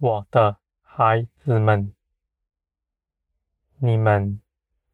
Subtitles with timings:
[0.00, 1.92] 我的孩子们，
[3.78, 4.40] 你们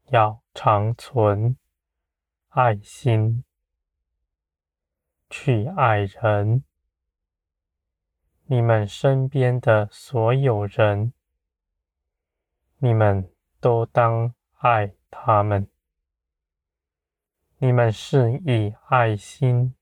[0.05, 1.55] 要常存
[2.49, 3.43] 爱心，
[5.29, 6.63] 去爱人。
[8.45, 11.13] 你们身边的所有人，
[12.79, 15.69] 你们都当爱他们。
[17.59, 19.75] 你们是以爱心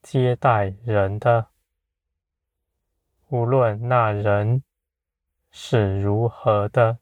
[0.00, 1.53] 接待人的。
[3.34, 4.62] 无论那人
[5.50, 7.00] 是如何的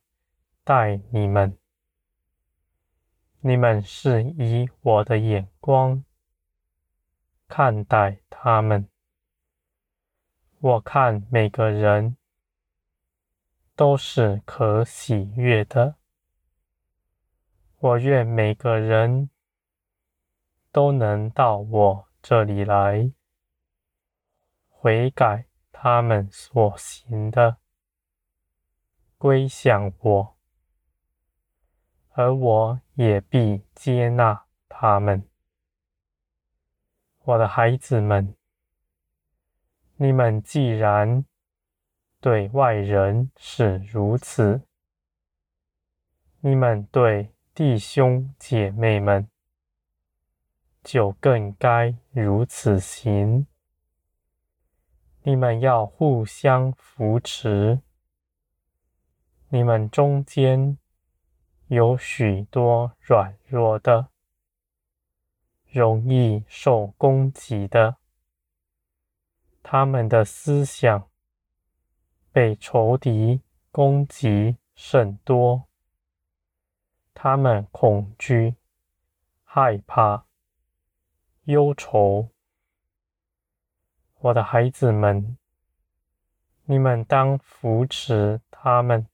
[0.65, 1.59] 待你们，
[3.41, 6.03] 你们是以我的眼光
[7.47, 8.89] 看待他们。
[10.59, 12.17] 我看每个人
[13.77, 15.97] 都是可喜悦的。
[17.77, 19.29] 我愿每个人
[20.71, 23.13] 都能到我这里来
[24.71, 25.52] 悔改。
[25.85, 27.57] 他们所行的，
[29.19, 30.37] 归向我，
[32.13, 35.29] 而我也必接纳他们。
[37.25, 38.37] 我的孩子们，
[39.97, 41.25] 你们既然
[42.21, 44.63] 对外人是如此，
[46.39, 49.29] 你们对弟兄姐妹们
[50.85, 53.49] 就更该如此行。
[55.25, 57.81] 你们要互相扶持。
[59.51, 60.77] 你们中间
[61.69, 64.09] 有许多软弱的，
[65.69, 67.99] 容易受攻击的，
[69.63, 71.09] 他们的思想
[72.33, 75.69] 被仇敌攻击甚多，
[77.15, 78.57] 他们恐惧、
[79.45, 80.27] 害怕、
[81.45, 82.32] 忧愁。
[84.25, 85.37] 我的孩子们，
[86.67, 89.09] 你们当扶持他们。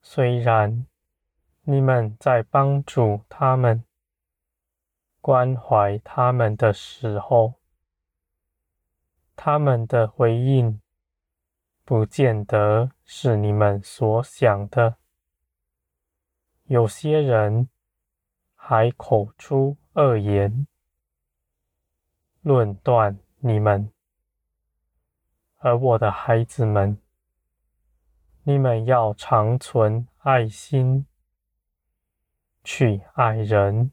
[0.00, 0.86] 虽然
[1.64, 3.84] 你们在帮助他们、
[5.20, 7.56] 关怀他们的时候，
[9.36, 10.80] 他们的回应
[11.84, 14.96] 不见得是你们所想的。
[16.64, 17.68] 有些人
[18.54, 20.66] 还口出恶言。
[22.44, 23.90] 论断你们，
[25.60, 26.98] 而我的孩子们，
[28.42, 31.06] 你们要常存爱心，
[32.62, 33.92] 去爱人。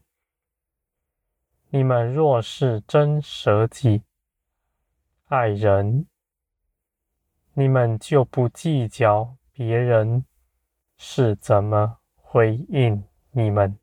[1.70, 4.02] 你们若是真舍己
[5.28, 6.06] 爱人，
[7.54, 10.26] 你们就不计较别人
[10.98, 13.78] 是怎么回应你们。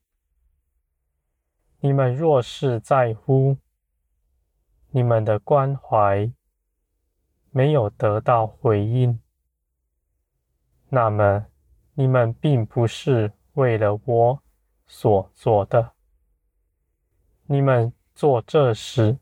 [1.80, 3.58] 你们若是在乎，
[4.92, 6.32] 你们的关怀
[7.52, 9.20] 没有得到回应，
[10.90, 11.46] 那么
[11.94, 14.42] 你们并不是为了我
[14.88, 15.92] 所做的。
[17.46, 19.18] 你们做这事，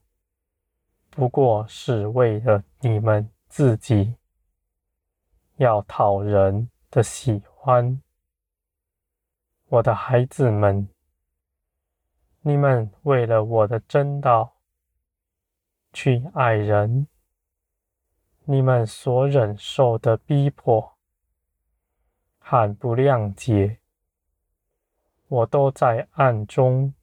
[1.10, 4.16] 不过是为了你们自己，
[5.56, 8.02] 要讨人的喜欢。
[9.68, 10.88] 我的孩子们，
[12.42, 14.57] 你们为了我的真道，
[16.00, 17.08] 去爱人，
[18.44, 20.96] 你们所忍受的逼迫
[22.38, 23.80] 和不谅解，
[25.28, 26.94] 我都在暗中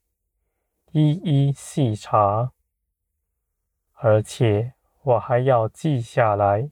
[0.92, 2.52] 一一细查，
[3.94, 6.70] 而且我还要记下来，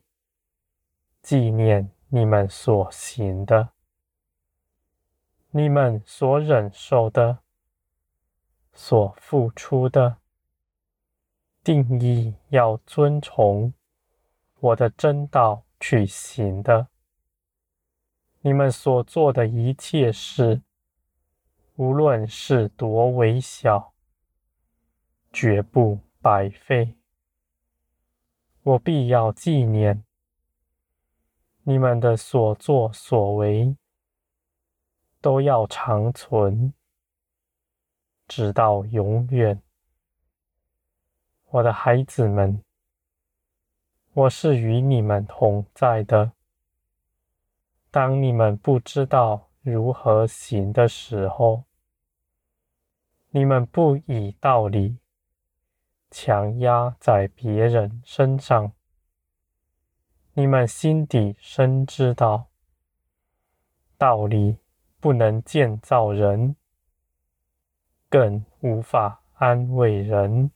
[1.23, 3.71] 纪念你们所行的，
[5.51, 7.41] 你们所忍受的，
[8.73, 10.22] 所付出的。
[11.65, 13.73] 定义要遵从
[14.59, 16.89] 我的真道去行的，
[18.41, 20.61] 你们所做的一切事，
[21.77, 23.95] 无论是多微小，
[25.33, 26.97] 绝不白费。
[28.65, 30.05] 我必要纪念
[31.63, 33.77] 你们的所作所为，
[35.21, 36.73] 都要长存，
[38.27, 39.63] 直到永远。
[41.53, 42.63] 我的孩子们，
[44.15, 46.33] 我是与你们同在的。
[47.91, 51.65] 当你们不知道如何行的时候，
[53.29, 54.97] 你们不以道理
[56.11, 58.73] 强压在别人身上。
[60.33, 62.47] 你们心底深知道，
[63.99, 64.57] 道理
[65.01, 66.57] 不能建造人，
[68.09, 70.51] 更无法安慰人。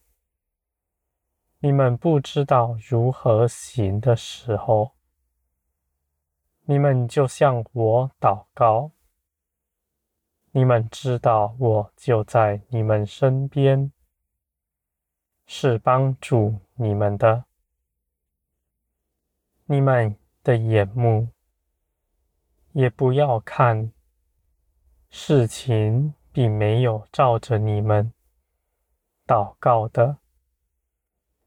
[1.60, 4.92] 你们不知道如何行的时候，
[6.64, 8.92] 你们就向我祷告。
[10.52, 13.92] 你们知道我就在你们身边，
[15.46, 17.44] 是帮助你们的。
[19.66, 21.28] 你们的眼目
[22.72, 23.92] 也不要看，
[25.10, 28.12] 事情并没有照着你们
[29.26, 30.18] 祷告的，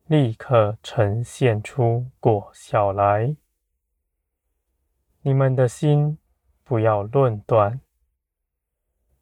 [0.10, 3.36] 立刻呈现出果效来。
[5.22, 6.18] 你们的心
[6.64, 7.80] 不要论断，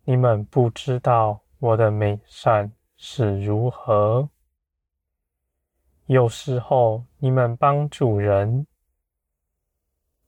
[0.06, 4.30] 你们不知道我的美善是如何。
[6.06, 8.66] 有时候你们帮助人，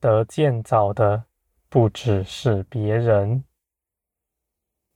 [0.01, 1.23] 得建造的
[1.69, 3.45] 不只是别人，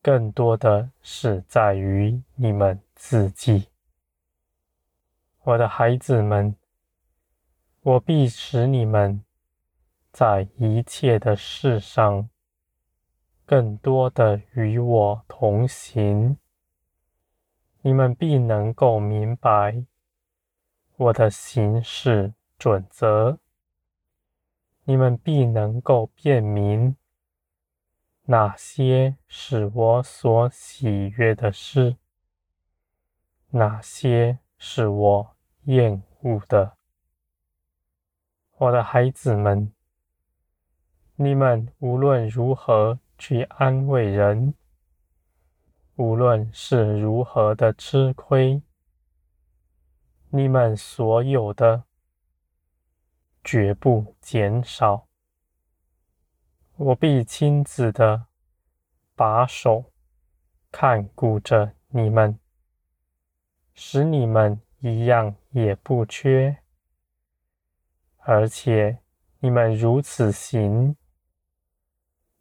[0.02, 3.70] 更多的是在于你们自己。
[5.46, 6.56] 我的孩子们，
[7.82, 9.26] 我必使你们
[10.14, 12.30] 在一切的事上，
[13.46, 16.38] 更多的与我同行。
[17.82, 19.84] 你们必能够明白
[20.96, 23.38] 我的行事准则，
[24.86, 26.96] 你们必能够辨明
[28.28, 31.98] 哪些是我所喜悦的事，
[33.50, 35.33] 哪些是我
[35.66, 36.78] 厌恶的，
[38.58, 39.74] 我的孩子们，
[41.16, 44.56] 你们无论如何去安慰人，
[45.96, 48.62] 无论是如何的吃亏，
[50.32, 51.86] 你们所有的
[53.42, 55.08] 绝不减少，
[56.76, 58.26] 我必亲自的
[59.16, 59.94] 把守
[60.72, 62.38] 看顾着你们，
[63.74, 66.58] 使你们一样也不缺，
[68.18, 69.00] 而且
[69.40, 70.98] 你们如此行，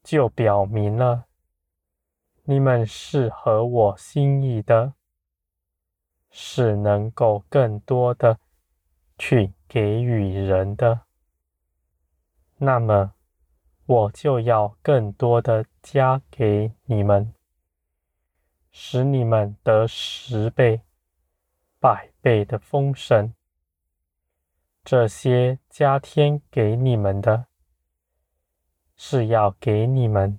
[0.03, 1.27] 就表明了
[2.43, 4.95] 你们是合我心意的，
[6.33, 8.41] 是能够更多的
[9.17, 11.03] 去给予人的。
[12.57, 13.13] 那么，
[13.87, 17.33] 我就要更多的加给你们，
[18.73, 20.81] 使你们得十倍。
[21.83, 23.35] 百倍的丰盛，
[24.85, 27.47] 这些加添给你们的，
[28.95, 30.39] 是要给你们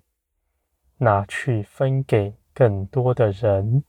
[1.00, 3.84] 拿去分给更多的人。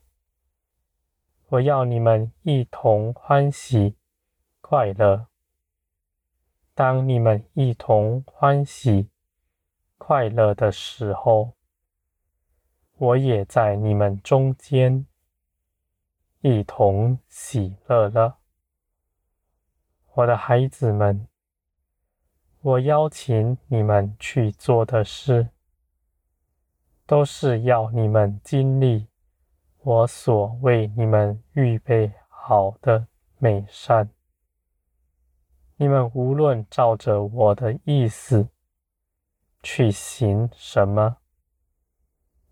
[1.51, 3.95] 我要你们一同欢喜
[4.61, 5.29] 快乐。
[6.75, 9.11] 当你们一同欢喜
[9.97, 11.53] 快乐的时候，
[12.97, 15.07] 我也在你们中间。
[16.47, 18.37] 一同喜乐了，
[20.13, 21.27] 我的孩子们，
[22.61, 25.49] 我邀请你们去做的事，
[27.07, 29.09] 都是要你们经历
[29.79, 33.09] 我所为你们预备好的
[33.39, 34.11] 美善。
[35.77, 38.51] 你们无论照着我的意思
[39.63, 41.17] 去行什么，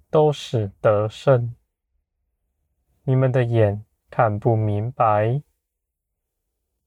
[0.08, 1.54] 都是得胜。
[3.04, 5.42] 你们的眼看不明白，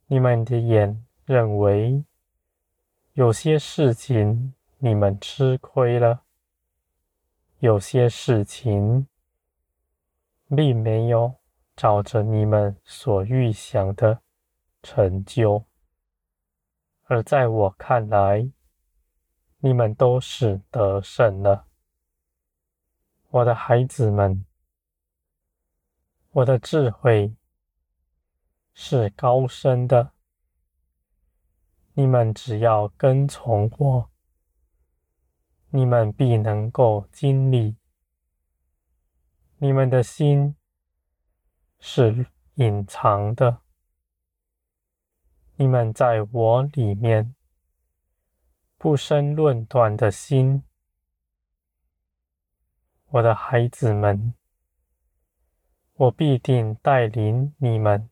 [0.07, 2.05] 你们的眼认为
[3.12, 6.22] 有些事情你们吃亏了，
[7.60, 9.07] 有些事情
[10.55, 11.36] 并没有
[11.75, 14.22] 照着你们所预想的
[14.81, 15.65] 成就，
[17.07, 18.50] 而在我看来，
[19.60, 21.65] 你们都是得胜了，
[23.31, 24.45] 我的孩子们。
[26.36, 27.34] 我的智慧
[28.74, 30.12] 是高深的，
[31.94, 34.12] 你们只要跟从我，
[35.70, 37.77] 你们必能够经历。
[39.60, 40.58] 你们的心
[41.80, 42.25] 是
[42.56, 43.62] 隐藏的，
[45.56, 47.34] 你们在我里面
[48.77, 50.65] 不生论断的心，
[53.06, 54.34] 我的孩子们。
[55.97, 58.09] 我必定带领你们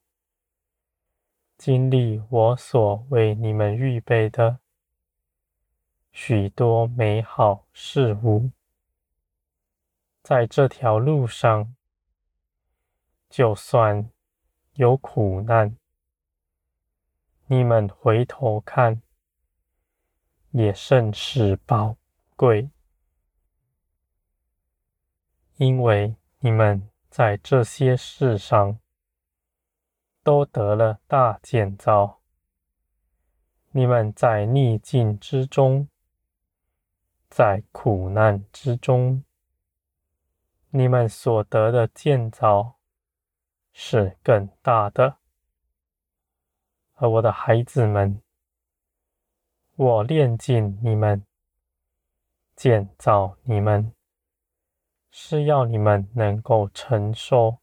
[1.57, 4.59] 经历我所为你们预备的
[6.13, 8.51] 许多美好事物。
[10.21, 11.75] 在这条路上，
[13.29, 14.09] 就算
[14.75, 15.75] 有苦难，
[17.47, 19.01] 你们回头看，
[20.51, 21.97] 也甚是宝
[22.37, 22.69] 贵，
[25.57, 26.92] 因为你们。
[27.13, 28.79] 在这些事上，
[30.23, 32.21] 都得了大建造。
[33.69, 35.87] 你们在逆境之中，
[37.29, 39.23] 在苦难之中，
[40.71, 42.79] 你们所得的建造
[43.73, 45.17] 是更大的。
[46.95, 48.23] 而我的孩子们，
[49.75, 51.23] 我炼净你们，
[52.55, 53.93] 建造你们，
[55.15, 57.59] 是要你们能够承受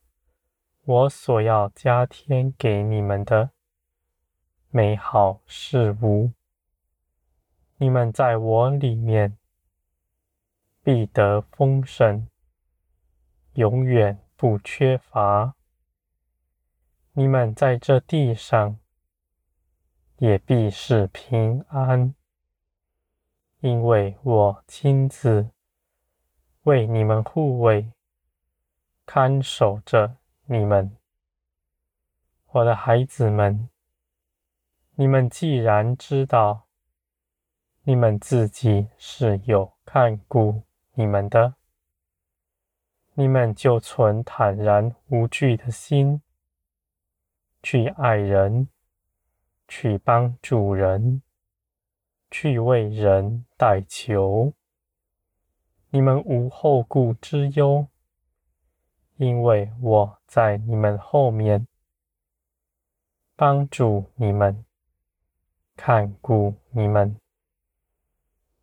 [0.85, 3.51] 我所要加添给你们的。
[4.69, 6.31] 美好事物，
[7.75, 9.37] 你们在我里面
[10.81, 12.25] 必得丰盛，
[13.55, 15.53] 永远不缺乏。
[17.11, 18.79] 你们在这地上
[20.19, 22.15] 也必是平安，
[23.59, 25.49] 因为我亲自
[26.63, 27.91] 为你们护卫，
[29.07, 30.95] 看守着你们，
[32.51, 33.67] 我的孩子们。
[34.93, 36.67] 你们既然知道，
[37.81, 40.61] 你们自己是有看顾
[40.93, 41.55] 你们的，
[43.15, 46.21] 你们就存坦然无惧的心，
[47.63, 48.67] 去爱人，
[49.67, 51.23] 去帮助人，
[52.29, 54.53] 去为人代求。
[55.93, 57.85] 你们无后顾之忧，
[59.17, 61.67] 因为我在你们后面，
[63.35, 64.65] 帮助你们。
[65.75, 67.17] 看顾你们，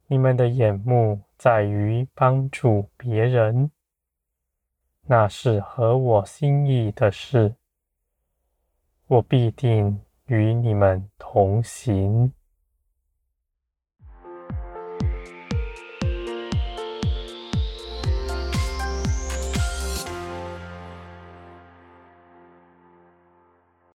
[0.06, 3.72] 你们的眼目在于帮助别人，
[5.02, 7.56] 那是合我心意的事，
[9.08, 12.32] 我必定与你们同行。